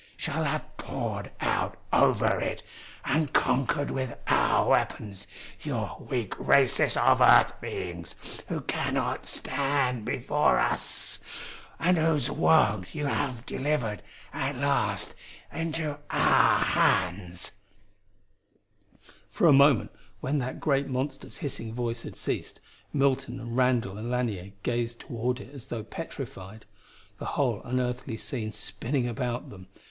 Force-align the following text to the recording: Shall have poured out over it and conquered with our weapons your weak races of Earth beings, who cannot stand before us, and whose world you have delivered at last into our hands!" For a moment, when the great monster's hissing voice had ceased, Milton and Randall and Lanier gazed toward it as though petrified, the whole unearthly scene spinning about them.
Shall 0.17 0.45
have 0.45 0.77
poured 0.77 1.29
out 1.39 1.77
over 1.93 2.39
it 2.39 2.63
and 3.05 3.31
conquered 3.33 3.91
with 3.91 4.17
our 4.25 4.67
weapons 4.67 5.27
your 5.61 5.99
weak 6.09 6.33
races 6.39 6.97
of 6.97 7.21
Earth 7.21 7.61
beings, 7.61 8.15
who 8.47 8.61
cannot 8.61 9.27
stand 9.27 10.03
before 10.03 10.57
us, 10.57 11.19
and 11.79 11.99
whose 11.99 12.31
world 12.31 12.87
you 12.93 13.05
have 13.05 13.45
delivered 13.45 14.01
at 14.33 14.57
last 14.57 15.13
into 15.53 15.99
our 16.09 16.59
hands!" 16.63 17.51
For 19.29 19.45
a 19.45 19.53
moment, 19.53 19.91
when 20.19 20.39
the 20.39 20.53
great 20.53 20.87
monster's 20.87 21.37
hissing 21.37 21.75
voice 21.75 22.01
had 22.01 22.15
ceased, 22.15 22.59
Milton 22.91 23.39
and 23.39 23.55
Randall 23.55 23.99
and 23.99 24.09
Lanier 24.09 24.53
gazed 24.63 25.01
toward 25.01 25.39
it 25.39 25.53
as 25.53 25.67
though 25.67 25.83
petrified, 25.83 26.65
the 27.19 27.25
whole 27.37 27.61
unearthly 27.63 28.17
scene 28.17 28.51
spinning 28.51 29.07
about 29.07 29.51
them. 29.51 29.67